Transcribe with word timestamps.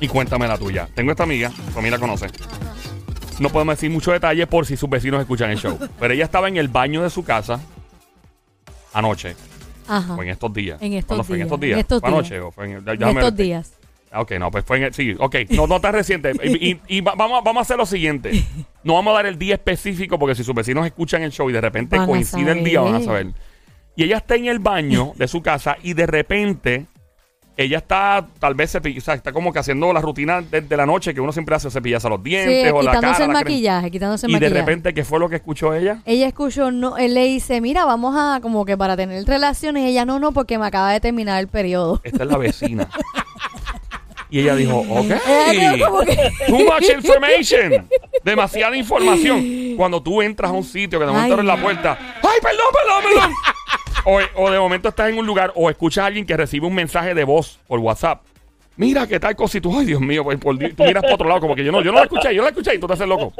y 0.00 0.08
cuéntame 0.08 0.46
la 0.48 0.58
tuya. 0.58 0.88
Tengo 0.94 1.10
esta 1.12 1.22
amiga, 1.24 1.50
amiga 1.76 1.96
la 1.96 1.98
conoce. 2.00 2.26
No 3.40 3.48
podemos 3.50 3.76
decir 3.76 3.90
mucho 3.90 4.12
detalle 4.12 4.46
por 4.46 4.64
si 4.66 4.76
sus 4.76 4.88
vecinos 4.88 5.20
escuchan 5.20 5.50
el 5.50 5.58
show. 5.58 5.78
Pero 6.00 6.14
ella 6.14 6.24
estaba 6.24 6.48
en 6.48 6.56
el 6.56 6.68
baño 6.68 7.02
de 7.02 7.10
su 7.10 7.24
casa 7.24 7.60
anoche. 8.92 9.34
Ajá. 9.86 10.14
O 10.14 10.22
en 10.22 10.28
estos 10.30 10.52
días. 10.52 10.80
En 10.80 10.92
estos 10.94 11.08
¿Cuándo 11.08 11.24
fue? 11.24 11.36
¿En 11.36 11.40
días. 11.40 11.46
estos 11.46 11.60
días? 11.60 11.74
En 11.74 11.80
estos 11.80 12.00
¿Fue 12.00 12.08
días. 12.10 12.18
anoche 12.18 12.40
o 12.40 12.50
fue 12.52 12.64
en 12.66 12.70
el- 12.72 12.88
En 13.02 13.18
estos 13.18 13.36
días. 13.36 13.72
Ah, 14.10 14.20
Ok, 14.20 14.30
no, 14.38 14.48
pues 14.52 14.64
fue 14.64 14.76
en 14.76 14.84
el, 14.84 14.94
sí, 14.94 15.16
ok, 15.18 15.34
no, 15.50 15.66
no 15.66 15.80
tan 15.80 15.92
reciente. 15.92 16.30
Y, 16.44 16.70
y- 16.70 16.80
y 16.86 17.00
va- 17.00 17.14
vamos, 17.16 17.40
a- 17.40 17.42
vamos 17.42 17.58
a 17.58 17.62
hacer 17.62 17.76
lo 17.76 17.86
siguiente. 17.86 18.30
No 18.84 18.92
vamos 18.94 19.12
a 19.12 19.14
dar 19.16 19.26
el 19.26 19.38
día 19.38 19.54
específico 19.54 20.18
porque 20.18 20.34
si 20.34 20.44
sus 20.44 20.54
vecinos 20.54 20.84
escuchan 20.84 21.22
el 21.22 21.32
show 21.32 21.48
y 21.48 21.54
de 21.54 21.60
repente 21.62 21.96
Van 21.96 22.06
coincide 22.06 22.52
el 22.52 22.62
día, 22.62 22.82
van 22.82 22.96
a 22.96 23.00
saber. 23.00 23.28
Y 23.96 24.04
ella 24.04 24.18
está 24.18 24.34
en 24.36 24.44
el 24.46 24.58
baño 24.58 25.12
de 25.16 25.26
su 25.26 25.40
casa 25.42 25.78
y 25.82 25.94
de 25.94 26.06
repente 26.06 26.86
ella 27.56 27.78
está 27.78 28.26
tal 28.40 28.54
vez 28.54 28.74
cepi- 28.74 28.98
o 28.98 29.00
sea, 29.00 29.14
está 29.14 29.32
como 29.32 29.52
que 29.52 29.58
haciendo 29.60 29.92
la 29.92 30.00
rutina 30.00 30.40
de, 30.42 30.60
de 30.60 30.76
la 30.76 30.86
noche 30.86 31.14
que 31.14 31.20
uno 31.20 31.32
siempre 31.32 31.54
hace 31.54 31.70
cepillarse 31.70 32.08
los 32.08 32.18
Sí, 32.18 32.30
dientes 32.30 32.72
o 32.72 32.82
la 32.82 32.92
cara. 32.92 32.98
quitándose 32.98 33.22
el 33.24 33.28
maquillaje, 33.30 33.90
quitándose 33.90 34.26
el 34.26 34.30
Y 34.32 34.34
de 34.34 34.40
maquillaje. 34.40 34.60
repente, 34.60 34.94
¿qué 34.94 35.04
fue 35.04 35.20
lo 35.20 35.28
que 35.28 35.36
escuchó 35.36 35.72
ella? 35.74 35.98
Ella 36.04 36.26
escuchó, 36.26 36.70
no, 36.72 36.96
él 36.96 37.14
le 37.14 37.24
dice, 37.26 37.60
mira, 37.60 37.84
vamos 37.84 38.14
a, 38.18 38.40
como 38.40 38.64
que 38.64 38.76
para 38.76 38.96
tener 38.96 39.24
relaciones. 39.24 39.84
Y 39.84 39.86
ella, 39.88 40.04
no, 40.04 40.18
no, 40.18 40.32
porque 40.32 40.58
me 40.58 40.66
acaba 40.66 40.90
de 40.92 40.98
terminar 41.00 41.38
el 41.40 41.48
periodo. 41.48 42.00
Esta 42.02 42.24
es 42.24 42.28
la 42.30 42.38
vecina. 42.38 42.88
Y 44.30 44.40
ella 44.40 44.56
dijo, 44.56 44.78
ok. 44.90 45.06
Que- 45.52 46.32
Too 46.48 46.58
much 46.58 46.90
information. 46.92 47.86
Demasiada 48.24 48.76
información. 48.76 49.74
Cuando 49.76 50.02
tú 50.02 50.22
entras 50.22 50.50
a 50.50 50.54
un 50.54 50.64
sitio 50.64 50.98
que 50.98 51.04
de 51.06 51.12
momento 51.12 51.34
abres 51.34 51.46
la 51.46 51.60
puerta. 51.60 51.98
¡Ay, 52.16 52.38
perdón, 52.42 52.66
perdón, 52.72 53.02
perdón! 53.14 53.30
O, 54.04 54.50
de 54.50 54.58
momento 54.58 54.90
estás 54.90 55.08
en 55.08 55.16
un 55.18 55.26
lugar 55.26 55.52
o 55.54 55.70
escuchas 55.70 56.04
a 56.04 56.06
alguien 56.06 56.26
que 56.26 56.36
recibe 56.36 56.66
un 56.66 56.74
mensaje 56.74 57.14
de 57.14 57.24
voz 57.24 57.58
por 57.66 57.80
WhatsApp. 57.80 58.22
Mira 58.76 59.06
qué 59.06 59.20
tal 59.20 59.36
tú, 59.36 59.78
ay 59.78 59.86
Dios 59.86 60.00
mío, 60.00 60.24
pues, 60.24 60.36
por 60.38 60.58
Dios, 60.58 60.72
tú 60.76 60.82
miras 60.82 61.00
para 61.02 61.14
otro 61.14 61.28
lado 61.28 61.40
como 61.40 61.54
que 61.54 61.62
yo 61.64 61.70
no, 61.70 61.80
yo 61.80 61.92
no 61.92 61.98
la 61.98 62.04
escuché, 62.04 62.34
yo 62.34 62.42
la 62.42 62.48
escuché 62.48 62.74
y 62.74 62.78
tú 62.78 62.88
te 62.88 62.94
haces 62.94 63.06
loco. 63.06 63.32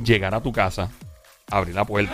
llegar 0.01 0.33
a 0.33 0.41
tu 0.41 0.51
casa, 0.53 0.89
abrir 1.51 1.75
la 1.75 1.83
puerta 1.83 2.13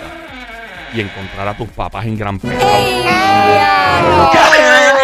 y 0.93 1.01
encontrar 1.01 1.47
a 1.47 1.57
tus 1.57 1.69
papás 1.69 2.05
en 2.05 2.17
gran 2.17 2.39
pecado. 2.39 2.59
¡Ey, 2.61 3.01
diablo! 3.03 4.31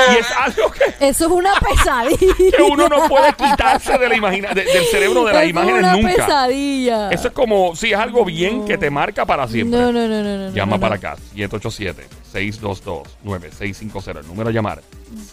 Y 0.09 0.19
es 0.19 0.31
algo 0.31 0.71
que, 0.71 0.86
Eso 0.99 1.25
es 1.25 1.31
una 1.31 1.53
pesadilla. 1.59 2.17
que 2.57 2.61
uno 2.63 2.87
no 2.87 3.07
puede 3.07 3.33
quitarse 3.33 3.97
de 3.97 4.09
la 4.09 4.15
imagina, 4.15 4.53
de- 4.53 4.63
del 4.65 4.85
cerebro 4.85 5.25
de 5.25 5.33
las 5.33 5.41
Eso 5.43 5.49
imágenes 5.51 5.75
es 5.77 5.83
una 5.83 5.93
nunca. 5.95 6.15
pesadilla. 6.25 7.09
Eso 7.11 7.27
es 7.27 7.33
como, 7.33 7.75
sí, 7.75 7.91
es 7.93 7.99
algo 7.99 8.25
bien 8.25 8.65
que 8.65 8.77
te 8.77 8.89
marca 8.89 9.25
para 9.25 9.47
siempre. 9.47 9.79
No, 9.79 9.91
no, 9.91 10.07
no, 10.07 10.23
no, 10.23 10.37
no. 10.37 10.51
Llama 10.55 10.77
no, 10.77 10.81
para 10.81 10.95
no. 10.95 10.99
acá, 10.99 11.17
787-622-9650. 11.35 14.19
El 14.19 14.27
número 14.27 14.49
a 14.49 14.51
llamar, 14.51 14.81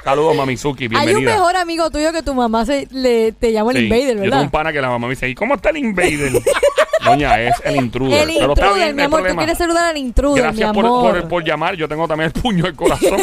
Saludos, 0.03 0.35
Mamizuki. 0.35 0.83
Hay 0.85 0.89
Bienvenida. 0.89 1.17
un 1.19 1.25
mejor 1.25 1.55
amigo 1.57 1.89
tuyo 1.89 2.11
que 2.11 2.21
tu 2.23 2.33
mamá 2.33 2.65
se, 2.65 2.87
le, 2.91 3.31
te 3.33 3.51
llama 3.51 3.71
el 3.71 3.77
Sí, 3.77 3.83
Invader, 3.83 4.03
Yo 4.07 4.13
tengo 4.15 4.21
¿verdad? 4.23 4.41
un 4.41 4.49
pana 4.51 4.71
que 4.73 4.81
la 4.81 4.89
mamá 4.89 5.07
me 5.07 5.13
dice, 5.13 5.27
¿y 5.29 5.35
cómo 5.35 5.55
está 5.55 5.69
el 5.69 5.77
Invader? 5.77 6.31
Doña, 7.03 7.39
es 7.41 7.53
el 7.65 7.75
intruder. 7.75 8.21
El 8.21 8.35
Pero 8.39 8.53
está 8.53 8.65
intruder, 8.67 8.75
bien, 8.85 8.95
mi 8.95 9.01
hay 9.01 9.05
amor. 9.07 9.19
Tú 9.19 9.23
problema. 9.23 9.41
quieres 9.41 9.57
saludar 9.57 9.85
al 9.89 9.97
intruder, 9.97 10.43
Gracias 10.43 10.69
mi 10.69 10.73
por, 10.75 10.85
amor. 10.85 11.11
por, 11.19 11.27
por 11.27 11.43
llamar. 11.43 11.75
Yo 11.75 11.87
tengo 11.89 12.07
también 12.07 12.31
el 12.33 12.41
puño 12.41 12.63
del 12.63 12.75
corazón. 12.75 13.21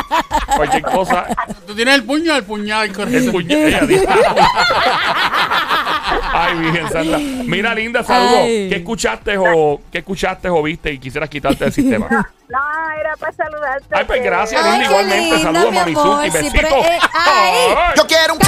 Cualquier 0.56 0.82
cosa. 0.82 1.26
Tú 1.66 1.74
tienes 1.74 1.94
el 1.94 2.04
puño 2.04 2.36
el 2.36 2.44
puñal, 2.44 2.88
El 2.88 2.92
correcto. 2.94 3.32
puño. 3.32 3.56
ella 3.56 3.80
dice. 3.86 4.06
Ay, 6.32 6.58
Virgen 6.58 6.88
Santa. 6.90 7.18
Mira, 7.18 7.74
linda, 7.74 8.02
saludos. 8.02 8.40
Ay. 8.42 8.68
¿Qué 8.68 8.76
escuchaste 8.76 9.36
o 9.38 9.80
qué 9.90 9.98
escuchaste 9.98 10.48
o 10.48 10.62
viste 10.62 10.92
y 10.92 10.98
quisieras 10.98 11.28
quitarte 11.28 11.64
del 11.64 11.72
sistema? 11.72 12.06
no, 12.48 12.58
era 13.00 13.16
para 13.18 13.32
saludarte. 13.32 13.86
Ay, 13.90 14.04
pues 14.06 14.22
gracias, 14.22 14.64
linda. 14.64 14.84
Igualmente, 14.84 15.42
saludos, 15.42 15.70
mi 15.70 15.78
Mamizuki. 15.78 16.30
Besitos. 16.30 16.72
eh. 16.86 16.98
Yo 17.96 18.06
quiero 18.06 18.34
un 18.34 18.40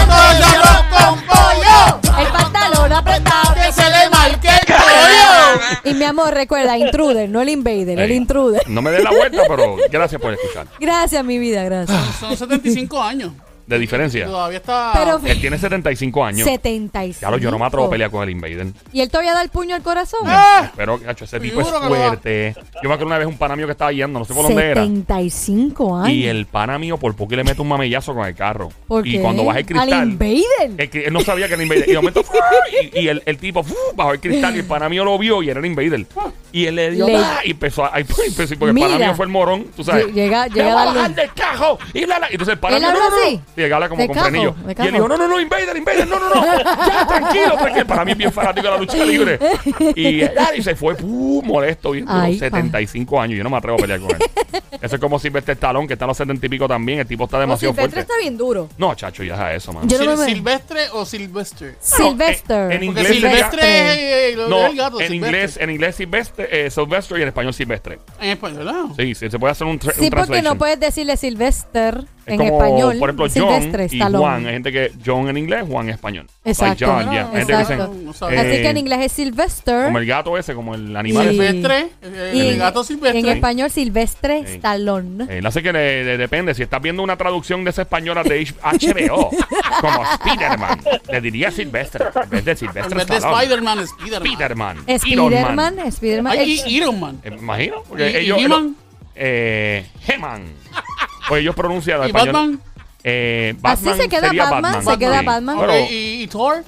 El 2.19 2.27
pantalón 2.33 2.93
apretado. 2.93 3.55
Que 3.55 3.73
se 3.73 3.83
le 3.83 4.11
marque 4.11 4.49
el 4.49 4.67
pollo. 4.75 5.61
Y 5.85 5.95
mi 5.95 6.05
amor, 6.05 6.35
recuerda, 6.35 6.77
intruder, 6.77 7.29
no 7.29 7.41
el 7.41 7.49
Invader, 7.49 7.99
el 7.99 8.13
intruder. 8.13 8.63
No 8.69 8.83
me 8.83 8.91
des 8.91 9.03
la 9.03 9.11
vuelta, 9.11 9.43
pero 9.49 9.77
gracias 9.91 10.21
por 10.21 10.33
escuchar. 10.33 10.67
Gracias, 10.79 11.25
mi 11.25 11.39
vida, 11.39 11.65
gracias. 11.65 11.99
Son 12.21 12.37
75 12.37 13.03
años. 13.03 13.33
De 13.67 13.79
diferencia. 13.79 14.27
Todavía 14.27 14.59
está. 14.59 14.93
Pero 14.95 15.21
Él 15.25 15.41
tiene 15.41 15.59
75 15.59 16.25
años. 16.25 16.45
75. 16.49 17.21
Ya 17.21 17.31
lo, 17.31 17.39
yo 17.39 17.51
no 17.51 17.59
me 17.59 17.65
atrevo 17.65 17.87
a 17.87 17.91
pelear 17.91 18.11
con 18.11 18.23
el 18.23 18.31
Invader. 18.31 18.67
¿Y 18.93 19.01
él 19.01 19.11
todavía 19.11 19.35
da 19.35 19.43
el 19.43 19.49
puño 19.49 19.75
al 19.75 19.83
corazón? 19.83 20.21
¡Ah! 20.27 20.73
Pero, 20.77 20.99
cacho, 20.99 21.25
ese 21.25 21.41
tipo 21.41 21.61
es 21.61 21.69
fuerte. 21.69 22.55
Yo 22.83 22.89
me 22.89 22.95
acuerdo 22.95 23.07
una 23.07 23.19
vez 23.19 23.27
un 23.27 23.37
pana 23.39 23.57
mío 23.57 23.67
que 23.67 23.73
estaba 23.73 23.91
guiando, 23.91 24.19
no 24.19 24.25
sé 24.25 24.35
por 24.35 24.45
dónde 24.45 24.71
era. 24.71 24.83
75 24.83 25.97
años. 25.97 26.11
Y 26.11 26.27
el 26.27 26.47
pana 26.47 26.79
mío 26.79 26.99
por 26.99 27.15
poco 27.15 27.35
le 27.35 27.45
mete 27.45 27.61
un 27.61 27.69
mamillazo 27.69 28.15
con 28.15 28.27
el 28.27 28.35
carro. 28.35 28.71
¿Por 28.87 29.07
y 29.07 29.13
qué? 29.13 29.21
cuando 29.21 29.45
baja 29.45 29.61
el 29.61 29.67
cristal. 29.67 29.93
¿Al 29.93 30.11
Invader? 30.11 30.43
el 30.77 30.91
él 31.05 31.13
no 31.13 31.21
sabía 31.21 31.49
que 31.49 31.55
era 31.55 31.63
Invader. 31.63 31.89
Y 31.89 31.93
de 31.93 31.97
momento, 31.97 32.25
y, 32.95 33.01
y 33.01 33.09
el, 33.09 33.23
el 33.25 33.39
tipo 33.39 33.65
bajó 33.95 34.13
el 34.13 34.21
cristal 34.21 34.55
y 34.57 34.61
el 34.61 34.65
pana 34.67 34.89
mío 34.89 35.05
lo 35.05 35.19
vio 35.19 35.43
y 35.43 35.51
era 35.51 35.61
el 35.61 35.67
Invader. 35.67 36.07
Y 36.57 36.67
él 36.67 36.77
le 36.77 36.91
dio 36.93 37.07
Le- 37.09 37.17
¡ah! 37.17 37.41
y 37.45 37.51
empezó 37.51 37.85
a. 37.85 37.97
ahí, 37.97 38.03
empezó, 38.03 38.55
porque 38.57 38.71
el 38.71 38.79
pana 38.79 38.95
Mira. 38.95 39.07
mío 39.07 39.15
fue 39.17 39.27
el 39.27 39.33
morón, 39.33 39.67
tú 39.77 39.83
sabes. 39.83 40.07
Lle- 40.07 40.13
Llega, 40.13 40.45
¡Me 40.45 40.51
llega 40.55 40.65
voy 40.67 40.73
a 40.73 40.75
bajar 40.85 40.95
darle. 41.03 41.17
del 41.17 41.33
cajo! 41.35 41.79
Y, 41.93 42.05
bla, 42.05 42.19
bla. 42.19 42.29
Y 42.31 42.33
entonces 42.35 42.53
el 42.53 42.59
pana 42.61 42.77
¿Él 42.77 42.83
mío, 42.83 42.91
habla 42.91 43.01
no, 43.03 43.11
no, 43.11 43.17
no. 43.17 43.23
así? 43.25 43.41
Sí, 43.57 43.63
él 43.63 43.73
habla 43.73 43.89
como 43.89 44.01
¿De 44.03 44.07
con 44.07 44.15
cajo? 44.15 44.29
frenillo. 44.29 44.55
¿De 44.65 44.75
Y 44.79 44.87
él 44.87 44.93
dijo, 44.95 45.09
no, 45.09 45.17
no, 45.17 45.27
no, 45.29 45.41
Invader, 45.41 45.77
Invader, 45.77 46.07
no, 46.07 46.19
no, 46.21 46.29
no. 46.33 46.47
Ya, 46.87 47.07
tranquilo, 47.09 47.57
porque 47.59 47.79
el 47.81 47.87
pana 47.87 48.05
mí 48.05 48.13
es 48.13 48.19
bien 48.19 48.33
fanático 48.33 48.67
de 48.67 48.71
la 48.73 48.79
lucha 48.79 49.05
libre. 49.05 49.39
Y, 49.97 50.23
eh, 50.23 50.33
y 50.57 50.63
se 50.63 50.77
fue, 50.77 50.95
¡pum! 50.95 51.45
molesto, 51.45 51.91
bien 51.91 52.07
duro, 52.07 52.19
Ay, 52.21 52.39
75 52.39 53.21
años. 53.21 53.37
Yo 53.37 53.43
no 53.43 53.51
me 53.51 53.57
atrevo 53.57 53.77
a 53.77 53.81
pelear 53.81 53.99
con 53.99 54.11
él. 54.13 54.19
Eso 54.81 54.95
es 54.97 55.01
como 55.01 55.19
Silvestre 55.19 55.55
Stallone, 55.55 55.87
que 55.89 55.95
está 55.95 56.05
a 56.05 56.09
los 56.09 56.17
70 56.17 56.47
y 56.47 56.49
pico 56.49 56.69
también. 56.69 57.01
El 57.01 57.07
tipo 57.07 57.25
está 57.25 57.39
No, 57.39 57.41
demasiado 57.43 57.73
Silvestre 57.75 58.03
fuerte. 58.03 58.13
está 58.13 58.21
bien 58.23 58.37
duro. 58.37 58.69
No, 58.79 58.95
chacho, 58.95 59.25
ya 59.25 59.35
es 59.35 59.41
a 59.41 59.55
eso, 59.55 59.73
man. 59.73 59.89
Yo 59.89 59.99
no 60.05 60.13
Sil- 60.15 60.19
me- 60.19 60.25
¿Silvestre 60.27 60.81
o 60.93 61.05
Silvestre? 61.05 61.75
Sylvester. 61.81 62.61
en 62.61 62.69
Porque 62.69 62.85
inglés 62.87 63.07
Silvestre 63.09 63.63
sería- 63.63 63.93
es 63.95 63.99
eh, 64.35 64.37
lo 64.37 64.49
No, 64.49 64.59
del 64.63 64.77
gato. 64.77 65.01
en 65.01 65.09
Silvestre. 65.09 65.17
inglés, 65.17 65.57
en 65.61 65.71
inglés 65.71 65.97
Silvestre, 65.97 66.44
eh, 66.51 66.71
Silvestre 66.71 67.19
y 67.19 67.23
en 67.23 67.29
español 67.29 67.55
Silvestre. 67.55 67.99
En 68.21 68.31
español, 68.31 68.65
¿no? 68.65 68.95
Sí, 68.97 69.15
sí, 69.15 69.31
se 69.31 69.39
puede 69.39 69.53
hacer 69.53 69.67
un, 69.67 69.79
tra- 69.79 69.93
Sí, 69.95 70.05
un 70.07 70.11
porque 70.11 70.43
no 70.43 70.57
puedes 70.57 70.79
decirle 70.81 71.17
Sylvester 71.17 72.05
Es 72.27 72.33
en 72.33 72.39
como, 72.39 72.63
español. 72.63 72.97
por 72.99 73.09
ejemplo, 73.11 73.29
Silvestre 73.29 73.85
John 73.89 73.95
y 73.97 73.99
Stallone. 73.99 74.19
Juan. 74.19 74.47
Hay 74.47 74.53
gente 74.55 74.73
que 74.73 74.93
John 75.05 75.29
en 75.29 75.37
inglés, 75.37 75.65
Juan 75.69 75.89
en 75.89 75.95
español. 75.95 76.27
Exacto. 76.45 76.87
Like 76.87 77.05
John, 77.05 77.13
yeah. 77.13 77.27
Hay 77.29 77.37
gente 77.39 77.53
que 77.53 77.61
Exacto. 77.61 77.87
dicen, 77.89 78.05
No 78.07 78.13
sabía. 78.13 78.41
Así 78.41 78.49
eh, 78.51 78.63
que 78.63 78.69
en 78.69 78.77
inglés 78.77 78.99
es 79.03 79.13
Sylvester. 79.13 79.85
Como 79.87 79.99
el 79.99 80.07
gato 80.07 80.39
ese, 80.39 80.55
como 80.55 80.75
el 80.75 80.97
animal. 80.97 81.29
Silvestre. 81.31 81.89
eh, 82.03 82.33
y 82.35 82.41
el 82.41 82.59
gato 82.59 82.85
Silvestre. 82.85 83.21
en 83.21 83.29
español 83.29 83.71
Silvestre 83.71 84.43
Sí. 84.47 84.55
Stallone. 84.55 85.27
Eh, 85.29 85.41
así 85.45 85.63
que 85.63 85.73
le- 85.73 86.05
le 86.05 86.17
depende. 86.19 86.55
Si 86.55 86.63
estás 86.63 86.81
viendo 86.83 87.03
una 87.03 87.17
traducción 87.17 87.65
de 87.65 87.71
esa 87.71 87.83
española 87.83 88.23
de 88.23 88.47
HBO, 88.63 89.31
como 89.81 90.05
Spiderman, 90.17 90.81
le 91.11 91.21
diría 91.21 91.51
Silvestre 91.51 92.05
en 92.23 92.31
vez 92.31 92.45
de 92.45 92.51
En 92.53 92.57
Silvestre 92.57 92.95
vez 92.97 93.07
de 93.07 93.17
Stallone. 93.17 93.43
Spider-Man, 93.43 93.79
Spider-Man. 93.81 94.77
Spiderman. 94.77 94.77
Spiderman, 94.99 95.93
Spiderman. 95.93 96.34
Ay, 96.39 96.59
Eh, 96.61 96.63
y 96.67 96.77
Iron 96.77 97.01
Man. 97.01 97.21
Eh, 97.25 97.31
me 97.31 97.37
imagino. 97.39 97.83
Porque 97.89 98.11
¿Y- 98.11 98.15
y 98.15 98.17
ellos. 98.19 98.39
He-Man? 98.41 98.77
eh, 99.15 99.87
He-Man. 100.07 100.45
Pues 101.29 101.41
ellos 101.41 101.55
pronuncian 101.55 102.03
¿Y 102.03 102.07
español. 102.09 102.27
Batman? 102.33 102.61
Eh, 103.03 103.55
Así 103.63 103.85
se 103.95 104.09
queda 104.11 104.27
sería 104.29 104.51
Batman, 104.51 104.85
se 104.85 104.99
queda 104.99 105.21
sí. 105.21 105.25
Batman. 105.27 105.57
Pero 105.59 105.79
¿Y, 105.91 106.23
y 106.23 106.27
Thor? 106.27 106.65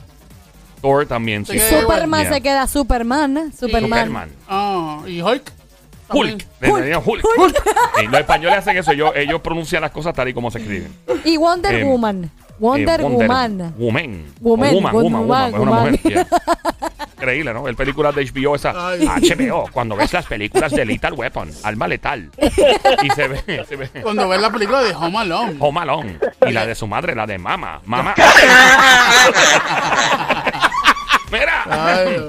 Thor 0.81 1.07
también. 1.07 1.45
Sí. 1.45 1.59
Se 1.59 1.69
queda 1.69 1.81
Superman 1.83 2.23
Yeah. 2.23 2.33
se 2.33 2.41
queda 2.41 2.67
Superman. 2.67 3.53
Superman. 3.59 3.91
Superman. 3.91 4.31
Ah, 4.49 5.01
¿Y 5.07 5.21
Hulk? 5.21 5.53
Hulk. 6.09 6.47
Hulk. 7.05 7.25
Los 8.11 8.21
españoles 8.21 8.59
hacen 8.59 8.77
eso. 8.79 8.93
Ellos, 8.93 9.13
ellos 9.15 9.41
pronuncian 9.43 9.83
las 9.83 9.91
cosas 9.91 10.15
tal 10.15 10.29
y 10.29 10.33
como 10.35 10.51
se 10.51 10.59
escriben. 10.59 10.93
Y 11.25 11.37
Wonder 11.37 11.75
Eh, 11.75 11.85
Woman. 11.85 12.31
Wonder, 12.59 13.01
Eh, 13.01 13.03
Woman. 13.05 13.75
Woman. 13.77 14.25
Woman, 14.41 14.71
O 14.71 14.75
woman, 14.77 14.93
Wonder 14.93 14.93
woman, 14.93 14.93
Woman, 14.93 15.27
woman. 15.27 15.55
Es 15.55 15.61
una 15.61 15.71
woman. 15.71 15.99
Increíble, 17.17 17.55
¿no? 17.55 17.67
El 17.67 17.77
película 17.77 18.13
de 18.13 18.31
HBO, 18.31 18.57
esa 18.57 18.89
Ay. 18.89 19.07
HBO, 19.07 19.71
cuando 19.73 19.97
ves 19.97 20.13
las 20.13 20.27
películas 20.27 20.71
de 20.71 20.85
Lethal 20.85 21.15
Weapon, 21.15 21.51
Alma 21.63 21.89
Letal. 21.89 22.31
Y 23.03 23.11
se 23.11 23.29
ve, 23.29 23.65
se 23.67 23.77
ve. 23.77 23.89
Cuando 24.03 24.29
ves 24.29 24.39
la 24.39 24.51
película 24.51 24.83
de 24.83 24.95
Home 24.95 25.19
Alone. 25.21 25.57
Home 25.59 25.81
Alone. 25.81 26.19
Y 26.47 26.53
la 26.53 26.67
de 26.67 26.75
su 26.75 26.87
madre, 26.87 27.15
la 27.15 27.27
de 27.27 27.39
Mama. 27.39 27.81
Mama. 27.87 28.15
Mira. 31.33 31.65
Ay, 31.71 32.23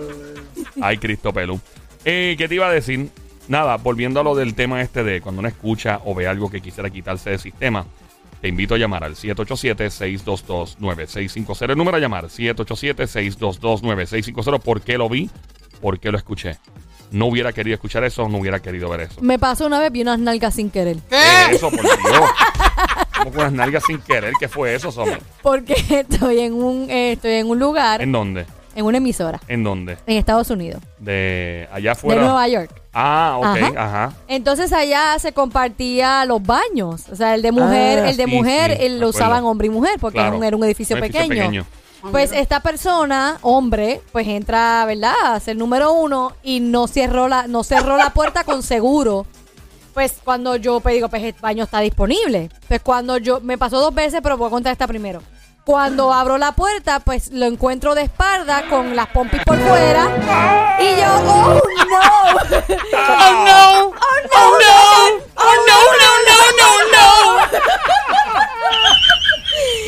Ay, 0.82 0.98
Cristo 0.98 1.34
Pelú. 1.34 1.60
Eh, 2.06 2.36
¿Qué 2.38 2.48
te 2.48 2.56
iba 2.56 2.68
a 2.68 2.72
decir? 2.72 3.10
Nada, 3.50 3.76
volviendo 3.78 4.22
a 4.22 4.24
lo 4.24 4.36
del 4.36 4.56
tema 4.56 4.82
este 4.82 5.04
de 5.04 5.20
cuando 5.22 5.40
uno 5.40 5.50
escucha 5.50 6.00
o 6.06 6.16
ve 6.16 6.28
algo 6.28 6.50
que 6.50 6.62
quisiera 6.62 6.90
quitarse 6.90 7.32
del 7.32 7.40
sistema, 7.40 7.86
te 8.42 8.48
invito 8.48 8.76
a 8.76 8.78
llamar 8.78 9.04
al 9.04 9.16
787-622-9650. 9.16 11.72
El 11.72 11.78
número 11.78 11.98
a 11.98 12.00
llamar, 12.00 12.26
787-622-9650. 12.26 14.60
¿Por 14.60 14.82
qué 14.82 14.98
lo 14.98 15.10
vi? 15.10 15.30
¿Por 15.82 16.00
qué 16.00 16.12
lo 16.12 16.18
escuché? 16.18 16.58
No 17.12 17.28
hubiera 17.28 17.54
querido 17.54 17.76
escuchar 17.76 18.04
eso, 18.04 18.28
no 18.28 18.40
hubiera 18.40 18.62
querido 18.62 18.90
ver 18.90 19.02
eso. 19.02 19.22
Me 19.22 19.40
pasó 19.40 19.66
una 19.66 19.80
vez, 19.80 19.90
vi 19.92 20.02
unas 20.02 20.20
nalgas 20.20 20.56
sin 20.56 20.70
querer. 20.70 20.98
¿Qué 21.10 21.16
es 21.50 21.56
eso, 21.56 21.72
por 21.72 21.82
Dios? 21.82 21.96
Como 23.18 23.32
con 23.32 23.40
unas 23.40 23.54
nalgas 23.54 23.86
sin 23.86 24.00
querer. 24.00 24.34
¿Qué 24.40 24.50
fue 24.50 24.76
eso, 24.76 24.92
Sommer? 24.92 25.22
Porque 25.42 25.74
estoy 25.90 26.40
en 26.40 26.54
un, 26.54 26.90
eh, 26.90 27.14
estoy 27.14 27.36
en 27.36 27.50
un 27.50 27.60
lugar, 27.60 28.02
¿En 28.02 28.12
dónde? 28.12 28.46
En 28.78 28.86
una 28.86 28.98
emisora, 29.00 29.42
¿En 29.48 29.64
dónde? 29.64 29.98
en 30.06 30.18
Estados 30.18 30.50
Unidos, 30.52 30.82
De 31.00 31.68
allá 31.72 31.82
de 31.84 31.90
afuera. 31.90 32.22
Nueva 32.22 32.48
York. 32.48 32.72
Ah, 32.94 33.36
ok, 33.40 33.46
Ajá. 33.46 33.72
ajá. 34.08 34.14
Entonces 34.28 34.72
allá 34.72 35.18
se 35.20 35.32
compartía 35.34 36.24
los 36.26 36.42
baños. 36.44 37.10
O 37.12 37.16
sea, 37.16 37.36
el 37.36 37.42
de 37.42 37.52
mujer, 37.52 38.00
Ah, 38.06 38.10
el 38.10 38.18
de 38.18 38.26
sí, 38.26 38.32
mujer, 38.32 38.78
sí, 38.78 38.86
él 38.86 38.94
me 38.94 39.00
lo 39.00 39.10
usaban 39.10 39.44
hombre 39.46 39.68
y 39.68 39.70
mujer 39.72 39.96
porque 40.00 40.16
Claro. 40.18 40.30
era, 40.30 40.38
un, 40.38 40.44
era 40.44 40.56
un 40.58 40.64
edificio, 40.64 40.96
Un 40.96 41.04
edificio 41.04 41.22
pequeño. 41.28 41.42
pequeño. 41.44 41.66
Pues 42.12 42.32
esta 42.32 42.60
persona, 42.62 43.40
hombre, 43.42 44.02
pues 44.12 44.28
entra, 44.28 44.86
¿verdad? 44.86 45.16
A 45.34 45.40
ser 45.40 45.58
número 45.58 45.92
uno 45.94 46.34
y 46.44 46.60
no 46.60 46.88
cerró 46.88 47.28
la, 47.28 47.48
no 47.48 47.64
cerró 47.64 47.98
la 47.98 48.12
puerta 48.12 48.44
con 48.44 48.62
seguro. 48.64 49.26
Pues 49.96 50.20
cuando 50.24 50.56
yo 50.56 50.80
pues, 50.80 50.94
digo, 50.94 51.10
pues 51.10 51.24
el 51.24 51.34
baño 51.42 51.64
está 51.64 51.80
disponible. 51.80 52.50
Pues 52.68 52.82
cuando 52.82 53.18
yo, 53.18 53.42
me 53.42 53.58
pasó 53.58 53.80
dos 53.80 53.94
veces, 53.96 54.20
pero 54.22 54.38
voy 54.38 54.48
a 54.48 54.52
contar 54.52 54.72
esta 54.72 54.86
primero. 54.88 55.22
Cuando 55.68 56.14
abro 56.14 56.38
la 56.38 56.54
puerta, 56.54 57.02
pues 57.02 57.30
lo 57.34 57.46
encuentro 57.46 57.94
de 57.94 58.04
espalda 58.04 58.70
con 58.70 58.96
las 58.96 59.08
pompis 59.08 59.44
por 59.44 59.58
fuera. 59.60 60.78
Y 60.80 60.96
yo, 60.96 61.14
oh 61.30 61.60
no. 61.90 62.00
Oh 63.20 63.44
no! 63.46 63.88
Oh 63.88 63.92
no. 63.92 64.30
Oh 64.32 64.58
no. 64.62 64.76
Oh 65.36 65.56
no, 65.68 65.80
no, 66.00 66.12
no, 66.26 66.38
no, 66.58 66.70
no! 66.94 67.58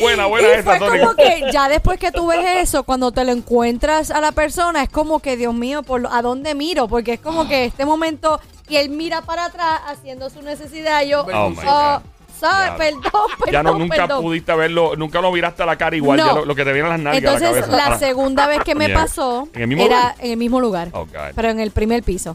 Buena, 0.02 0.26
buena 0.26 0.58
Y 0.58 0.62
fue 0.62 0.78
Tony. 0.78 0.98
como 1.00 1.14
que 1.14 1.44
ya 1.50 1.68
después 1.70 1.98
que 1.98 2.12
tú 2.12 2.26
ves 2.26 2.44
eso, 2.68 2.82
cuando 2.84 3.10
te 3.10 3.24
lo 3.24 3.32
encuentras 3.32 4.10
a 4.10 4.20
la 4.20 4.32
persona, 4.32 4.82
es 4.82 4.90
como 4.90 5.20
que, 5.20 5.38
Dios 5.38 5.54
mío, 5.54 5.82
por 5.82 6.02
lo- 6.02 6.12
¿a 6.12 6.20
dónde 6.20 6.54
miro? 6.54 6.88
Porque 6.88 7.14
es 7.14 7.20
como 7.20 7.48
que 7.48 7.64
este 7.64 7.86
momento, 7.86 8.38
y 8.68 8.76
él 8.76 8.90
mira 8.90 9.22
para 9.22 9.46
atrás 9.46 9.80
haciendo 9.86 10.28
su 10.28 10.42
necesidad, 10.42 11.02
y 11.04 11.08
yo, 11.08 11.22
Oh, 11.22 11.48
my 11.50 11.56
oh, 11.66 12.00
God. 12.00 12.02
Sorry, 12.40 12.66
Ya. 12.66 12.76
perdón, 12.76 13.02
perdón, 13.38 13.52
Ya 13.52 13.62
no, 13.62 13.74
nunca 13.78 13.96
perdón. 13.96 14.22
pudiste 14.22 14.54
verlo, 14.54 14.96
nunca 14.96 15.20
lo 15.20 15.30
viraste 15.32 15.62
a 15.62 15.66
la 15.66 15.76
cara 15.76 15.94
igual, 15.94 16.18
No. 16.18 16.26
ya 16.26 16.32
lo, 16.32 16.44
lo 16.46 16.54
que 16.54 16.64
te 16.64 16.72
viene 16.72 16.88
a 16.88 16.90
las 16.92 17.00
nalgas 17.00 17.22
a 17.22 17.26
la 17.26 17.36
Entonces, 17.36 17.64
cabeza. 17.66 17.88
la 17.88 17.94
Ah. 17.94 17.98
segunda 17.98 18.46
vez 18.46 18.60
que 18.64 18.74
me 18.74 18.86
Yeah. 18.86 18.96
pasó 18.98 19.48
¿En 19.52 19.62
el 19.62 19.68
mismo 19.68 19.84
era 19.84 19.96
lugar? 20.00 20.14
en 20.20 20.30
el 20.32 20.36
mismo 20.38 20.60
lugar, 20.60 20.88
Oh, 20.92 21.06
pero 21.36 21.50
en 21.50 21.60
el 21.60 21.70
primer 21.70 22.02
piso. 22.02 22.34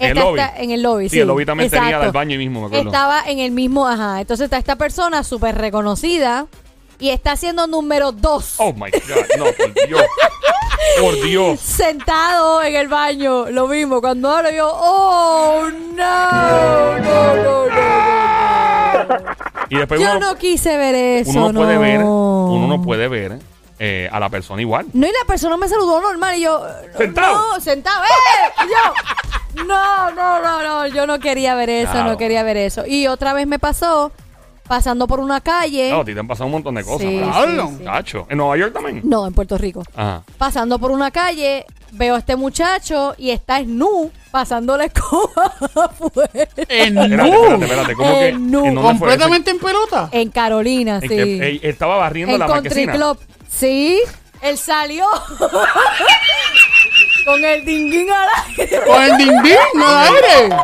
¿En 0.00 0.10
el 0.10 0.16
lobby? 0.18 0.40
está 0.40 0.56
en 0.60 0.70
el 0.72 0.82
lobby, 0.82 1.04
sí. 1.08 1.14
Sí, 1.16 1.20
el 1.20 1.28
lobby 1.28 1.46
también 1.46 1.70
tenía 1.70 1.86
exacto. 1.86 2.06
el 2.06 2.12
baño 2.12 2.32
ahí 2.32 2.38
mismo, 2.38 2.60
me 2.62 2.66
acuerdo. 2.66 2.86
Estaba 2.90 3.22
en 3.26 3.38
el 3.38 3.52
mismo, 3.52 3.86
ajá. 3.86 4.20
Entonces 4.20 4.44
está 4.46 4.58
esta 4.58 4.74
persona 4.76 5.22
súper 5.22 5.54
reconocida 5.56 6.46
y 6.98 7.10
está 7.10 7.32
haciendo 7.32 7.68
número 7.68 8.10
dos. 8.10 8.54
Oh 8.58 8.72
my 8.72 8.90
God, 8.90 9.36
no, 9.38 9.44
por 9.52 9.86
Dios. 9.86 10.02
Por 11.00 11.14
Dios. 11.22 11.60
Sentado 11.60 12.62
en 12.62 12.74
el 12.74 12.88
baño, 12.88 13.46
lo 13.50 13.68
mismo. 13.68 14.00
Cuando 14.00 14.30
hablo 14.30 14.50
yo, 14.50 14.68
oh, 14.72 15.68
no, 15.94 16.98
no, 16.98 16.98
no, 16.98 17.34
no, 17.36 17.66
no. 17.66 18.43
Y 19.68 19.76
después 19.76 20.00
Yo 20.00 20.10
uno, 20.16 20.20
no 20.20 20.36
quise 20.36 20.76
ver 20.76 20.94
eso, 20.94 21.30
uno 21.30 21.52
no 21.52 21.60
puede 21.60 21.78
ver, 21.78 22.00
uno 22.02 22.66
no 22.66 22.82
puede 22.82 23.08
ver 23.08 23.38
eh, 23.78 24.08
a 24.12 24.20
la 24.20 24.28
persona 24.28 24.60
igual. 24.62 24.86
No, 24.92 25.06
y 25.06 25.10
la 25.10 25.26
persona 25.26 25.56
me 25.56 25.68
saludó 25.68 26.00
normal 26.00 26.36
y 26.36 26.42
yo... 26.42 26.62
¿Sentado? 26.96 27.34
No, 27.54 27.60
sentado, 27.60 28.02
¡eh! 28.04 28.66
Yo... 28.68 29.64
No, 29.64 30.10
no, 30.10 30.40
no, 30.42 30.62
no, 30.62 30.86
yo 30.88 31.06
no 31.06 31.20
quería 31.20 31.54
ver 31.54 31.70
eso, 31.70 31.92
Claro. 31.92 32.10
no 32.10 32.16
quería 32.18 32.42
ver 32.42 32.56
eso. 32.56 32.84
Y 32.86 33.06
otra 33.06 33.32
vez 33.32 33.46
me 33.46 33.58
pasó, 33.60 34.10
pasando 34.66 35.06
por 35.06 35.20
una 35.20 35.40
calle... 35.40 35.90
No, 35.90 36.00
a 36.00 36.04
ti 36.04 36.14
te 36.14 36.20
han 36.20 36.26
pasado 36.26 36.46
un 36.46 36.52
montón 36.52 36.74
de 36.74 36.84
cosas. 36.84 37.00
Sí. 37.08 37.20
Cacho. 37.84 38.26
¿En 38.30 38.38
Nueva 38.38 38.56
York 38.56 38.72
también? 38.72 39.00
No, 39.04 39.26
en 39.26 39.32
Puerto 39.34 39.58
Rico. 39.58 39.82
Ajá. 39.94 40.22
Pasando 40.38 40.78
por 40.78 40.90
una 40.90 41.10
calle, 41.10 41.64
veo 41.92 42.14
a 42.14 42.18
este 42.18 42.36
muchacho 42.36 43.14
y 43.18 43.30
está 43.30 43.60
nu, 43.62 44.10
pasando 44.30 44.76
la 44.76 44.84
escoba 44.86 45.52
afuera. 45.74 46.48
En 46.68 46.98
Espérate, 46.98 47.16
nu. 47.16 47.24
espérate, 47.24 47.64
espérate. 47.64 47.94
¿Cómo 47.94 48.10
que? 48.18 48.28
¿En 48.28 48.50
dónde 48.50 48.80
fue 48.80 48.82
Completamente 48.98 49.50
en 49.50 49.58
pelota. 49.58 50.08
En 50.12 50.30
Carolina, 50.30 50.98
eso? 51.02 51.08
sí. 51.08 51.20
¿En 51.20 51.40
que, 51.40 51.48
eh, 51.48 51.60
estaba 51.62 51.96
barriendo 51.96 52.34
en 52.34 52.40
la 52.40 52.46
Country 52.46 52.86
marquesina? 52.86 52.92
Club. 52.94 53.18
Sí, 53.48 54.00
él 54.40 54.58
salió 54.58 55.06
con 57.24 57.44
el 57.44 57.64
dinguín 57.64 58.08
al 58.10 58.28
aire. 58.58 58.80
Con 58.86 59.02
el 59.02 59.16
ding 59.16 59.42
ding, 59.42 59.56
no 59.74 59.86
al 59.86 60.06
aire. 60.14 60.56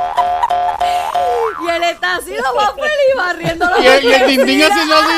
Y 1.62 1.68
él 1.70 1.82
está 1.84 2.16
así 2.16 2.32
lo 2.34 2.54
más 2.54 2.72
feliz 2.74 3.16
barriendo 3.16 3.66
la 3.66 3.78
Y 3.80 3.86
el- 3.86 4.04
y 4.04 4.12
el 4.12 4.26
ding 4.46 4.62
haciendo 4.62 4.94
así. 4.96 5.12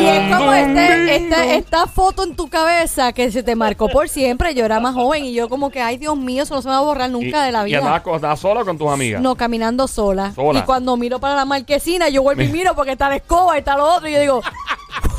Y 0.00 0.06
en 0.06 0.30
como 0.32 0.52
este, 0.52 1.16
este- 1.16 1.56
esta 1.56 1.86
foto 1.86 2.24
en 2.24 2.34
tu 2.36 2.48
cabeza 2.48 3.12
que 3.12 3.30
se 3.30 3.42
te 3.42 3.54
marcó 3.56 3.88
por 3.88 4.08
siempre. 4.08 4.54
Yo 4.54 4.64
era 4.64 4.80
más 4.80 4.94
joven 4.94 5.24
y 5.24 5.32
yo 5.34 5.48
como 5.48 5.70
que, 5.70 5.80
ay 5.80 5.96
Dios 5.96 6.16
mío, 6.16 6.42
eso 6.44 6.54
no 6.54 6.62
se 6.62 6.68
me 6.68 6.72
va 6.74 6.78
a 6.80 6.82
borrar 6.82 7.10
nunca 7.10 7.42
Y- 7.42 7.46
de 7.46 7.52
la 7.52 7.62
¿Y 7.62 7.66
vida. 7.66 7.78
andabas, 7.78 8.02
con- 8.02 8.14
andabas 8.14 8.40
sola 8.40 8.60
o 8.62 8.64
con 8.64 8.78
tus 8.78 8.90
amigas? 8.90 9.20
No, 9.20 9.34
caminando 9.34 9.86
sola. 9.88 10.32
Sola. 10.34 10.58
Y 10.58 10.62
cuando 10.62 10.96
miro 10.96 11.18
para 11.20 11.34
la 11.34 11.44
marquesina, 11.44 12.08
yo 12.08 12.22
vuelvo 12.22 12.42
y 12.42 12.48
miro 12.48 12.74
porque 12.74 12.92
está 12.92 13.08
la 13.08 13.16
escoba 13.16 13.56
y 13.56 13.58
está 13.60 13.76
lo 13.76 13.84
otro. 13.94 14.08
Y 14.08 14.12
yo 14.12 14.20
digo, 14.20 14.42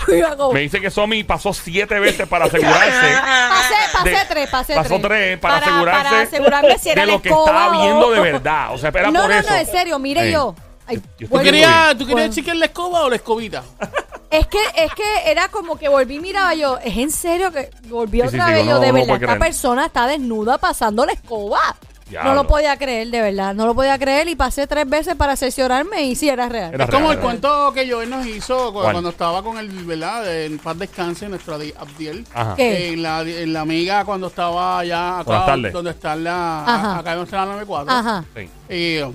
Me 0.53 0.59
dice 0.61 0.81
que 0.81 0.89
Somi 0.91 1.23
pasó 1.23 1.53
siete 1.53 1.99
veces 1.99 2.27
para 2.27 2.45
asegurarse. 2.45 2.89
pasé, 3.49 3.75
pasé 3.93 4.09
de- 4.09 4.25
tres, 4.29 4.49
pasé 4.49 4.75
pasó 4.75 4.95
tres. 4.95 5.01
tres 5.01 5.39
para, 5.39 5.57
asegurarse 5.57 6.03
para 6.09 6.21
asegurarme 6.21 6.77
si 6.79 6.89
era 6.89 7.05
de 7.05 7.11
lo 7.11 7.21
que 7.21 7.29
escoba 7.29 7.45
estaba 7.49 7.67
o- 7.77 7.81
viendo 7.81 8.11
de 8.11 8.19
verdad. 8.19 8.73
O 8.73 8.77
sea, 8.77 8.89
era 8.89 9.11
no, 9.11 9.21
por 9.21 9.29
no, 9.31 9.35
eso. 9.39 9.49
no, 9.49 9.55
en 9.55 9.65
serio, 9.67 9.99
mire 9.99 10.31
yo. 10.31 10.55
Ay, 10.87 10.95
Yo 11.19 11.25
estoy 11.25 11.27
¿Tú 11.39 11.43
querías, 11.43 11.91
¿tú 11.91 11.99
querías 11.99 12.13
Bueno. 12.15 12.33
chequear 12.33 12.57
la 12.57 12.65
escoba 12.65 13.01
o 13.01 13.09
la 13.11 13.15
escobita? 13.17 13.63
Es 14.31 14.47
que, 14.47 14.57
es 14.75 14.91
que 14.93 15.31
era 15.31 15.47
como 15.49 15.77
que 15.77 15.87
volví 15.89 16.15
y 16.15 16.19
miraba 16.19 16.53
yo, 16.55 16.77
¿es 16.83 16.97
en 16.97 17.11
serio 17.11 17.51
que 17.51 17.69
volví 17.89 18.21
Sí, 18.21 18.27
otra 18.27 18.47
sí, 18.47 18.53
vez? 18.53 18.65
yo, 18.65 18.79
de 18.79 18.89
uno 18.89 18.93
verdad, 18.99 19.15
esta 19.15 19.25
creer. 19.25 19.39
persona 19.39 19.85
está 19.85 20.07
desnuda 20.07 20.57
pasando 20.57 21.05
la 21.05 21.11
escoba. 21.13 21.59
Diablo. 22.09 22.29
No 22.31 22.35
lo 22.35 22.47
podía 22.47 22.75
creer, 22.77 23.09
de 23.09 23.21
verdad. 23.21 23.53
No 23.53 23.65
lo 23.65 23.75
podía 23.75 23.97
creer 23.99 24.27
y 24.27 24.35
pasé 24.35 24.65
tres 24.67 24.89
veces 24.89 25.15
para 25.15 25.35
cerciorarme 25.35 26.03
y 26.03 26.15
sí, 26.15 26.27
era 26.29 26.49
real. 26.49 26.73
Era 26.73 26.85
Es 26.85 26.89
como 26.89 27.05
real, 27.09 27.17
el 27.17 27.19
cuento 27.23 27.71
que 27.73 27.89
Joel 27.89 28.09
nos 28.09 28.25
hizo 28.25 28.73
cu- 28.73 28.79
¿Cuál? 28.81 28.91
cuando 28.93 29.09
estaba 29.11 29.43
con 29.43 29.57
el, 29.57 29.69
¿verdad? 29.85 30.43
En 30.45 30.57
paz 30.59 30.77
descanse, 30.77 31.29
nuestro 31.29 31.57
Adi- 31.57 31.73
Abdiel. 31.77 32.25
Ajá. 32.33 32.55
¿Qué? 32.55 32.93
En 32.93 33.03
la, 33.03 33.21
en 33.21 33.53
la 33.53 33.61
amiga 33.61 34.03
cuando 34.05 34.27
estaba 34.27 34.79
allá 34.79 35.21
Buenas 35.23 35.43
acá, 35.43 35.45
tardes. 35.45 35.73
donde 35.73 35.91
está 35.91 36.15
la, 36.15 36.63
Ajá. 36.63 36.97
acá 36.99 37.21
está 37.21 37.37
la 37.37 37.45
94. 37.45 37.93
Ajá. 37.93 38.25
Sí. 38.35 38.49
Y 38.73 39.01
um, 39.01 39.13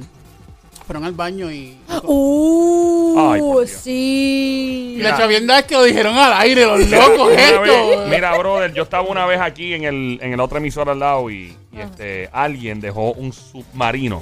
fueron 0.87 1.05
al 1.05 1.13
baño 1.13 1.51
y... 1.51 1.77
Uh, 2.03 3.19
Ay, 3.19 3.41
por 3.41 3.67
Dios. 3.67 3.71
sí. 3.71 4.97
Y 4.99 5.03
la 5.03 5.17
chavienda 5.17 5.59
es 5.61 5.65
que 5.67 5.75
lo 5.75 5.83
dijeron 5.85 6.17
al 6.17 6.33
aire, 6.35 6.67
los 6.67 6.81
locos, 6.91 7.33
Una 7.33 7.43
esto. 7.43 7.61
vez- 7.63 8.09
mira, 8.11 8.37
brother, 8.37 8.73
yo 8.75 8.83
estaba 8.83 9.09
una 9.09 9.25
vez 9.27 9.41
aquí 9.41 9.73
en 9.75 9.85
el, 9.85 10.19
en 10.23 10.33
el 10.33 10.41
otro 10.41 10.59
emisor 10.59 10.89
al 10.91 10.99
lado 11.01 11.31
y, 11.31 11.57
y, 11.73 11.81
este, 11.81 12.29
alguien 12.33 12.81
dejó 12.81 13.13
un 13.13 13.33
submarino 13.33 14.21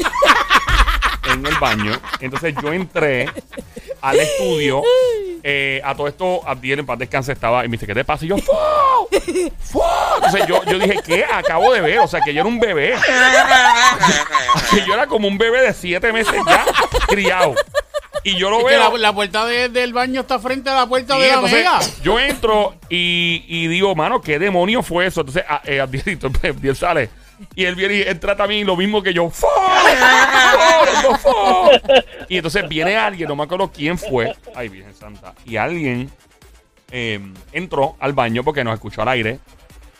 en 1.32 1.44
el 1.46 1.54
baño. 1.60 1.92
Entonces 2.20 2.54
yo 2.62 2.72
entré 2.72 3.28
al 4.02 4.18
estudio. 4.20 4.82
eh, 5.44 5.80
a 5.84 5.94
todo 5.96 6.06
esto, 6.08 6.40
Abdiel 6.46 6.80
en 6.80 6.86
paz 6.86 6.98
descanse 6.98 7.32
estaba 7.32 7.64
y 7.64 7.68
me 7.68 7.72
dice, 7.72 7.86
¿qué 7.86 7.94
te 7.94 8.04
pasa? 8.04 8.24
Y 8.24 8.28
yo, 8.28 8.36
¡Fu! 8.38 8.52
¡Fu! 9.60 9.82
Entonces 10.16 10.46
yo, 10.46 10.62
yo 10.64 10.78
dije, 10.78 11.00
¿qué 11.04 11.24
acabo 11.24 11.72
de 11.72 11.80
ver? 11.80 11.98
O 12.00 12.06
sea, 12.06 12.20
que 12.20 12.32
yo 12.34 12.40
era 12.40 12.48
un 12.48 12.60
bebé. 12.60 12.94
que 14.70 14.84
yo 14.86 14.94
era 14.94 15.06
como 15.06 15.28
un 15.28 15.38
bebé 15.38 15.62
de 15.62 15.72
siete 15.74 16.12
meses 16.12 16.34
ya 16.46 16.64
criado. 17.06 17.54
Y 18.24 18.36
yo 18.36 18.50
lo 18.50 18.58
Es 18.60 18.64
que 18.66 18.70
veo. 18.78 18.92
la, 18.92 18.98
la 18.98 19.12
puerta 19.12 19.44
de- 19.46 19.68
del 19.68 19.92
baño 19.92 20.20
está 20.20 20.38
frente 20.38 20.70
a 20.70 20.74
la 20.74 20.86
puerta 20.86 21.18
de 21.18 21.28
la 21.28 21.40
mega. 21.40 21.80
yo 22.04 22.20
entro 22.20 22.76
y, 22.88 23.44
y 23.48 23.66
digo, 23.66 23.96
mano, 23.96 24.20
¿qué 24.20 24.38
demonio 24.38 24.82
fue 24.84 25.06
eso? 25.06 25.22
Entonces, 25.22 25.44
a- 25.48 25.62
eh, 25.64 25.80
Abdiel 25.80 26.76
sale. 26.76 27.10
Y 27.56 27.64
él 27.64 27.74
viene 27.74 27.94
y 27.96 28.02
entra 28.02 28.36
también 28.36 28.64
lo 28.64 28.76
mismo 28.76 29.02
que 29.02 29.12
yo. 29.12 29.28
¡Fo! 29.28 29.48
Y 32.28 32.36
entonces 32.36 32.68
viene 32.68 32.96
alguien, 32.96 33.28
no 33.28 33.36
me 33.36 33.44
acuerdo 33.44 33.70
quién 33.72 33.98
fue. 33.98 34.34
Ay, 34.54 34.68
Virgen 34.68 34.94
Santa. 34.94 35.34
Y 35.44 35.56
alguien 35.56 36.10
eh, 36.90 37.20
entró 37.52 37.96
al 38.00 38.12
baño 38.12 38.42
porque 38.44 38.64
nos 38.64 38.74
escuchó 38.74 39.02
al 39.02 39.08
aire. 39.08 39.38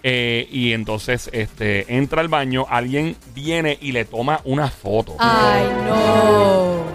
eh, 0.02 0.48
y 0.50 0.72
entonces 0.72 1.30
este, 1.32 1.94
entra 1.96 2.20
al 2.20 2.28
baño, 2.28 2.66
alguien 2.68 3.16
viene 3.34 3.78
y 3.80 3.92
le 3.92 4.04
toma 4.04 4.40
una 4.44 4.68
foto. 4.68 5.14
Ay, 5.18 5.62
no. 5.86 6.91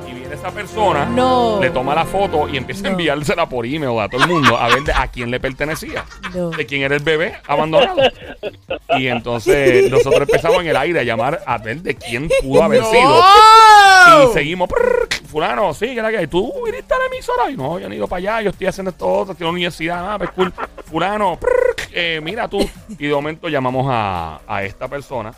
Esa 0.47 0.55
persona, 0.55 1.03
No. 1.05 1.59
le 1.61 1.69
toma 1.71 1.93
la 1.93 2.05
foto 2.05 2.47
y 2.47 2.55
empieza 2.55 2.87
a 2.87 2.91
enviársela 2.91 3.49
por 3.49 3.65
email 3.65 3.99
a 3.99 4.07
todo 4.07 4.21
el 4.23 4.29
mundo 4.29 4.55
a 4.57 4.69
ver 4.69 4.81
de- 4.83 4.93
a 4.93 5.05
quién 5.09 5.29
le 5.29 5.41
pertenecía, 5.41 6.05
No. 6.33 6.51
de 6.51 6.65
quién 6.65 6.83
era 6.83 6.95
el 6.95 7.03
bebé 7.03 7.33
abandonado. 7.49 7.97
Y 8.97 9.07
entonces 9.07 9.91
nosotros 9.91 10.21
empezamos 10.21 10.61
en 10.61 10.67
el 10.67 10.77
aire 10.77 11.01
a 11.01 11.03
llamar 11.03 11.43
a 11.45 11.57
ver 11.57 11.81
de 11.81 11.95
quién 11.95 12.29
pudo 12.41 12.63
haber 12.63 12.81
sido. 12.85 13.21
Y 14.23 14.33
seguimos, 14.33 14.69
prrr, 14.69 15.09
fulano, 15.29 15.73
sí, 15.73 15.87
que 15.87 15.99
era 15.99 16.11
que 16.11 16.27
tú 16.27 16.53
viniste 16.65 16.93
a 16.93 16.97
la 16.97 17.05
emisora. 17.07 17.51
Y 17.51 17.57
no, 17.57 17.77
yo 17.77 17.89
no 17.89 17.93
he 17.93 17.97
ido 17.97 18.07
para 18.07 18.19
allá, 18.19 18.41
yo 18.43 18.49
estoy 18.51 18.67
haciendo 18.67 18.91
esto 18.91 19.05
otro, 19.05 19.33
estoy 19.33 19.43
en 19.43 19.47
la 19.47 19.51
universidad, 19.51 20.13
ah, 20.13 20.17
pues 20.17 20.29
cool. 20.31 20.53
Fulano, 20.85 21.37
prrr, 21.37 21.75
eh, 21.91 22.21
mira 22.23 22.47
tú. 22.47 22.59
Y 22.97 23.07
de 23.07 23.13
momento 23.13 23.49
llamamos 23.49 23.85
a, 23.89 24.39
a 24.47 24.63
esta 24.63 24.87
persona. 24.87 25.33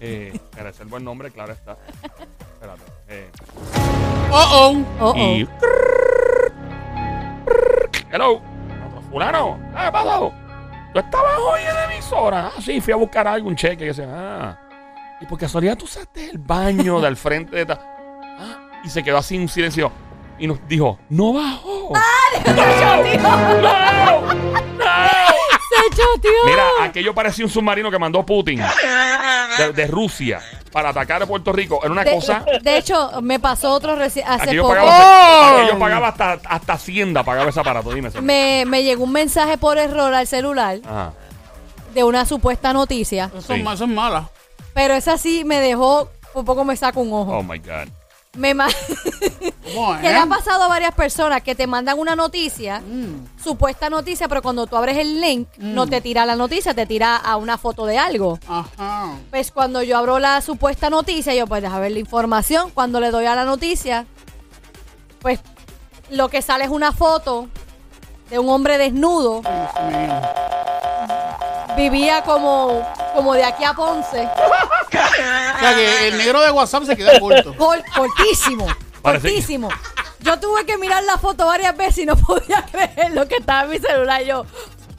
Eh, 0.00 0.36
merece 0.56 0.82
el 0.82 0.88
buen 0.88 1.04
nombre, 1.04 1.30
claro 1.30 1.52
está. 1.52 1.76
Espérate. 2.54 2.82
Eh, 3.12 3.28
Oh, 4.32 4.48
oh. 4.52 4.84
Oh, 5.00 5.12
oh. 5.12 5.16
y. 5.16 5.48
Hello. 8.12 8.40
Fulano. 9.10 9.58
Ah, 9.74 9.86
¿Qué 9.86 9.92
pasó? 9.92 10.32
¿Tú 10.92 10.98
estabas 11.00 11.32
hoy 11.38 11.60
en 11.68 11.74
la 11.74 11.84
emisora? 11.92 12.46
Ah, 12.56 12.60
sí, 12.60 12.80
fui 12.80 12.92
a 12.92 12.96
buscar 12.96 13.26
algún 13.28 13.56
cheque. 13.56 13.84
Y 13.84 13.86
yo 13.88 13.92
decía, 13.94 14.08
ah. 14.08 14.58
Y 15.20 15.26
por 15.26 15.38
casualidad 15.38 15.76
tú 15.76 15.84
usaste 15.84 16.30
el 16.30 16.38
baño 16.38 17.00
del 17.00 17.16
frente 17.16 17.56
de. 17.56 17.66
ta- 17.66 17.80
Ah, 18.42 18.58
y 18.84 18.88
se 18.88 19.02
quedó 19.02 19.18
así 19.18 19.36
en 19.36 19.48
silencio. 19.48 19.92
Y 20.38 20.46
nos 20.46 20.58
dijo, 20.66 20.98
no 21.10 21.32
bajó. 21.34 21.92
¡No! 22.46 24.22
¡No! 24.22 24.90
Se 25.68 25.96
choteó. 25.96 26.30
Mira, 26.46 26.64
aquello 26.82 27.14
parecía 27.14 27.44
un 27.44 27.50
submarino 27.50 27.90
que 27.90 27.98
mandó 27.98 28.24
Putin 28.24 28.60
de, 29.58 29.72
de 29.72 29.86
Rusia 29.86 30.40
para 30.72 30.90
atacar 30.90 31.22
a 31.22 31.26
Puerto 31.26 31.52
Rico. 31.52 31.80
Era 31.82 31.92
una 31.92 32.04
de, 32.04 32.12
cosa. 32.12 32.44
de 32.62 32.76
hecho, 32.78 33.20
me 33.22 33.38
pasó 33.40 33.72
otro 33.72 33.96
reci- 33.96 34.22
hace 34.26 34.42
Aquello 34.44 34.62
poco. 34.62 34.74
pagaba, 34.74 35.56
aquello 35.62 35.78
pagaba 35.78 36.08
hasta, 36.08 36.32
hasta 36.48 36.72
Hacienda, 36.74 37.22
pagaba 37.24 37.50
ese 37.50 37.60
aparato. 37.60 37.92
Dime. 37.92 38.10
Me, 38.22 38.64
me 38.66 38.82
llegó 38.82 39.04
un 39.04 39.12
mensaje 39.12 39.58
por 39.58 39.78
error 39.78 40.14
al 40.14 40.26
celular 40.26 40.78
Ajá. 40.84 41.12
de 41.94 42.04
una 42.04 42.24
supuesta 42.24 42.72
noticia. 42.72 43.30
Son, 43.46 43.56
Sí. 43.58 43.64
son 43.76 43.94
malas. 43.94 44.26
Pero 44.74 44.94
esa 44.94 45.18
sí 45.18 45.42
me 45.44 45.60
dejó, 45.60 46.08
un 46.34 46.44
poco 46.44 46.64
me 46.64 46.76
saca 46.76 47.00
un 47.00 47.12
ojo. 47.12 47.38
Oh 47.38 47.42
my 47.42 47.58
God. 47.58 47.88
Me 48.36 48.54
ma- 48.54 48.68
¿Cómo 49.74 49.94
es? 49.96 50.00
que 50.00 50.08
le 50.08 50.14
ha 50.16 50.26
pasado 50.26 50.62
a 50.62 50.68
varias 50.68 50.94
personas 50.94 51.42
que 51.42 51.54
te 51.56 51.66
mandan 51.66 51.98
una 51.98 52.14
noticia, 52.14 52.80
Mm. 52.80 53.26
supuesta 53.42 53.90
noticia, 53.90 54.28
pero 54.28 54.40
cuando 54.40 54.66
tú 54.68 54.76
abres 54.76 54.98
el 54.98 55.20
link, 55.20 55.48
no 55.58 55.86
te 55.88 56.00
tira 56.00 56.24
la 56.24 56.36
noticia, 56.36 56.72
te 56.72 56.86
tira 56.86 57.16
a 57.16 57.36
una 57.36 57.58
foto 57.58 57.86
de 57.86 57.98
algo. 57.98 58.38
Ajá. 58.48 59.14
Pues 59.30 59.50
cuando 59.50 59.82
yo 59.82 59.98
abro 59.98 60.20
la 60.20 60.40
supuesta 60.42 60.90
noticia, 60.90 61.34
yo 61.34 61.46
pues 61.48 61.60
deja 61.60 61.78
ver 61.80 61.90
la 61.92 61.98
información. 61.98 62.70
Cuando 62.70 63.00
le 63.00 63.10
doy 63.10 63.26
a 63.26 63.34
la 63.34 63.44
noticia, 63.44 64.06
pues 65.20 65.40
lo 66.10 66.28
que 66.28 66.40
sale 66.40 66.64
es 66.64 66.70
una 66.70 66.92
foto 66.92 67.48
de 68.30 68.38
un 68.38 68.48
hombre 68.48 68.78
desnudo. 68.78 69.42
Vivía 71.76 72.22
como, 72.22 72.80
como 73.14 73.34
de 73.34 73.42
aquí 73.44 73.64
a 73.64 73.74
Ponce. 73.74 74.28
O 75.20 75.58
sea 75.60 75.74
que 75.74 76.08
el 76.08 76.18
negro 76.18 76.40
de 76.40 76.50
WhatsApp 76.50 76.84
se 76.84 76.96
queda 76.96 77.18
corto. 77.20 77.54
Cor- 77.56 77.82
cortísimo. 77.94 78.66
Parece 79.02 79.28
que- 79.28 79.34
cortísimo. 79.34 79.68
Yo 80.22 80.38
tuve 80.38 80.66
que 80.66 80.76
mirar 80.76 81.02
la 81.04 81.16
foto 81.16 81.46
varias 81.46 81.74
veces 81.76 81.98
y 81.98 82.06
no 82.06 82.14
podía 82.16 82.64
creer 82.70 83.12
lo 83.12 83.26
que 83.26 83.36
estaba 83.36 83.62
en 83.64 83.70
mi 83.70 83.78
celular. 83.78 84.22
Yo, 84.24 84.44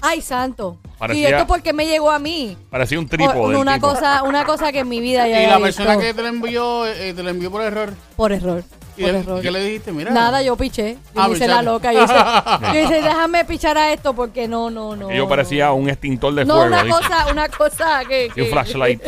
ay, 0.02 0.22
santo. 0.22 0.78
Parecía- 0.98 1.30
¿Y 1.30 1.34
esto 1.34 1.48
por 1.48 1.62
qué 1.62 1.74
me 1.74 1.86
llegó 1.88 2.10
a 2.12 2.20
mí? 2.20 2.58
Parecía 2.70 2.98
un 3.00 3.08
trípode. 3.08 3.38
Por- 3.38 3.50
del 3.52 3.58
una 3.58 3.76
tipo. 3.76 3.90
cosa, 3.90 4.24
una 4.24 4.46
cosa 4.46 4.72
que 4.72 4.80
en 4.80 4.90
mi 4.90 5.00
vida 5.00 5.28
ya 5.28 5.34
Y 5.42 5.44
había 5.46 5.58
la 5.58 5.60
persona 5.60 5.90
visto. 5.96 6.02
que 6.02 6.14
te 6.14 6.22
la 6.24 6.30
envió, 6.30 6.86
eh, 6.88 7.14
te 7.14 7.22
la 7.24 7.30
envió 7.32 7.52
por 7.52 7.62
error. 7.62 7.94
por 8.16 8.32
error. 8.32 8.64
¿Y 9.02 9.06
por 9.06 9.14
le- 9.14 9.20
error. 9.20 9.42
qué 9.42 9.52
le 9.52 9.64
dijiste? 9.64 9.92
Mira. 9.92 10.12
Nada, 10.12 10.42
yo 10.42 10.56
piché. 10.56 10.98
Yo 11.16 11.22
Ah, 11.22 11.30
hice 11.30 11.48
la 11.48 11.60
pichaste. 11.60 11.64
loca. 11.66 11.94
Yo 11.94 12.04
hice, 12.04 12.14
yo 12.74 12.80
hice, 12.86 13.02
déjame 13.02 13.46
pichar 13.46 13.78
a 13.78 13.92
esto 13.94 14.14
porque 14.14 14.48
no, 14.48 14.70
no, 14.70 14.96
no. 14.96 15.08
Aquello 15.08 15.28
parecía 15.28 15.72
un 15.72 15.90
extintor 15.90 16.34
de 16.36 16.46
No, 16.46 16.56
fuego. 16.56 16.68
una 16.70 16.84
dice. 16.84 16.98
cosa, 16.98 17.28
una 17.32 17.50
cosa 17.50 18.02
que. 18.08 18.32
Y 18.36 18.42
un 18.42 18.48
flashlight. 18.48 19.02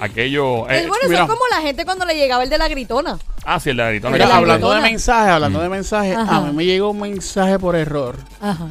Aquello. 0.00 0.68
Es 0.68 0.82
eh, 0.82 0.86
bueno, 0.88 1.02
eso 1.02 1.08
mira. 1.10 1.22
es 1.22 1.28
como 1.28 1.42
la 1.50 1.60
gente 1.62 1.84
cuando 1.84 2.04
le 2.04 2.14
llegaba 2.16 2.42
el 2.42 2.50
de 2.50 2.58
la 2.58 2.68
gritona. 2.68 3.18
ah, 3.44 3.60
sí, 3.60 3.70
el 3.70 3.76
de 3.76 3.82
la 3.84 3.90
gritona. 3.90 4.12
Mira, 4.12 4.24
hablando 4.36 4.68
de 4.68 4.74
gritona. 4.74 4.80
mensajes, 4.90 5.32
hablando 5.32 5.60
de 5.60 5.68
mensajes, 5.68 6.16
Ajá. 6.16 6.36
a 6.36 6.40
mí 6.42 6.52
me 6.52 6.64
llegó 6.64 6.90
un 6.90 7.00
mensaje 7.00 7.58
por 7.60 7.76
error 7.76 8.16
Ajá. 8.40 8.66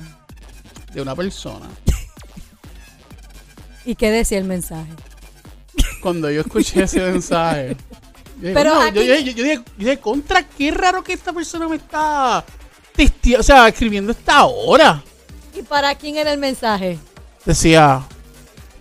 de 0.93 1.01
una 1.01 1.15
persona. 1.15 1.67
¿Y 3.85 3.95
qué 3.95 4.11
decía 4.11 4.37
el 4.37 4.43
mensaje? 4.45 4.89
Cuando 6.01 6.29
yo 6.29 6.41
escuché 6.41 6.83
ese 6.83 6.99
mensaje. 7.01 7.77
Yo 8.43 8.49
dije, 8.49 8.53
Pero 8.53 8.87
yo, 8.89 9.01
yo- 9.03 9.15
yo 9.31 9.43
dije, 9.43 9.55
yo 9.55 9.63
dije, 9.77 9.97
contra, 9.99 10.43
qué 10.45 10.69
raro 10.71 11.01
que 11.01 11.13
esta 11.13 11.31
persona 11.31 11.67
me 11.69 11.77
está 11.77 12.43
o 13.39 13.43
sea, 13.43 13.67
escribiendo 13.69 14.11
esta 14.11 14.43
hora. 14.45 15.01
¿Y 15.57 15.61
para 15.61 15.95
quién 15.95 16.17
era 16.17 16.33
el 16.33 16.39
mensaje? 16.39 16.99
Decía, 17.45 18.01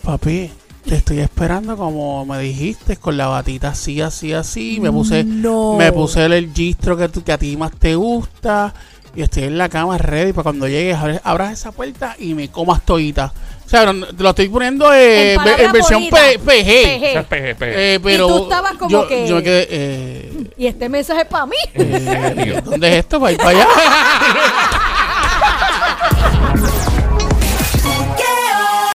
papi, 0.02 0.50
te 0.84 0.96
estoy 0.96 1.20
esperando 1.20 1.76
como 1.76 2.26
me 2.26 2.40
dijiste, 2.40 2.96
con 2.96 3.16
la 3.16 3.28
batita 3.28 3.68
así, 3.68 4.00
así, 4.00 4.32
así. 4.32 4.80
Me 4.80 4.90
puse, 4.90 5.22
No. 5.22 5.76
me 5.78 5.92
puse 5.92 6.24
el 6.24 6.32
registro 6.32 6.96
que, 6.96 7.08
tú- 7.08 7.22
que 7.22 7.30
a 7.32 7.38
ti 7.38 7.56
más 7.56 7.70
te 7.78 7.94
gusta. 7.94 8.74
Y 9.14 9.20
estoy 9.22 9.44
en 9.44 9.58
la 9.58 9.68
cama 9.68 9.98
ready 9.98 10.32
para 10.32 10.44
cuando 10.44 10.66
llegues, 10.68 10.96
abres, 10.96 11.20
abras 11.22 11.52
esa 11.52 11.70
puerta 11.72 12.16
y 12.18 12.32
me 12.34 12.48
comas 12.50 12.80
todita. 12.82 13.32
O 13.66 13.68
sea, 13.68 13.92
no- 13.92 14.06
te 14.06 14.22
lo 14.22 14.30
estoy 14.30 14.48
poniendo 14.48 14.92
eh, 14.92 15.34
En 15.34 15.72
versión. 15.72 16.02
P- 16.10 16.38
PG. 16.38 16.44
PG. 16.44 16.94
Ese 17.04 17.18
es 17.18 17.24
PG, 17.26 17.54
PG. 17.58 17.62
Eh, 17.74 18.00
pero 18.02 18.26
tú 18.26 18.42
estabas 18.44 18.72
como 18.74 18.90
yo, 18.90 19.06
que- 19.08 19.26
yo 19.28 19.36
me 19.36 19.42
quedé, 19.42 19.66
eh, 19.70 20.32
Y 20.58 20.66
este 20.66 20.88
mensaje 20.88 21.22
es 21.22 21.26
para 21.26 21.46
mí. 21.46 21.56
eh, 21.74 22.60
¿dónde 22.64 22.88
es 22.88 22.94
esto? 22.96 23.18
¿Para 23.20 23.32
ir 23.32 23.38
para 23.38 23.50
allá? 23.50 23.68